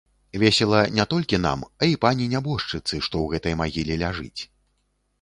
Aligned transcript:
Весела 0.43 0.79
не 0.99 1.05
толькі 1.11 1.41
нам, 1.43 1.59
а 1.81 1.91
і 1.93 2.01
пані 2.07 2.29
нябожчыцы, 2.33 2.83
што 2.89 3.07
ў 3.07 3.25
гэтай 3.37 3.53
магіле 3.65 4.03
ляжыць. 4.05 4.41